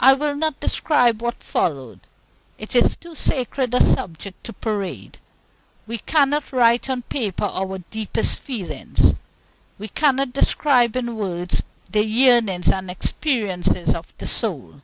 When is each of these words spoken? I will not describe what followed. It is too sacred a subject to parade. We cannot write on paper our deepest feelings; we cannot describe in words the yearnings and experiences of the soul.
I 0.00 0.14
will 0.14 0.34
not 0.34 0.58
describe 0.58 1.22
what 1.22 1.40
followed. 1.40 2.00
It 2.58 2.74
is 2.74 2.96
too 2.96 3.14
sacred 3.14 3.72
a 3.72 3.80
subject 3.80 4.42
to 4.42 4.52
parade. 4.52 5.18
We 5.86 5.98
cannot 5.98 6.50
write 6.52 6.90
on 6.90 7.02
paper 7.02 7.44
our 7.44 7.78
deepest 7.78 8.40
feelings; 8.40 9.14
we 9.78 9.86
cannot 9.86 10.32
describe 10.32 10.96
in 10.96 11.14
words 11.14 11.62
the 11.88 12.04
yearnings 12.04 12.68
and 12.68 12.90
experiences 12.90 13.94
of 13.94 14.12
the 14.18 14.26
soul. 14.26 14.80